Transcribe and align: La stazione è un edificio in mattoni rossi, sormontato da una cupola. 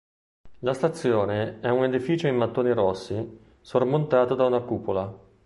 La 0.61 0.73
stazione 0.73 1.59
è 1.59 1.69
un 1.69 1.83
edificio 1.83 2.25
in 2.25 2.35
mattoni 2.35 2.73
rossi, 2.73 3.37
sormontato 3.61 4.33
da 4.33 4.45
una 4.47 4.61
cupola. 4.61 5.15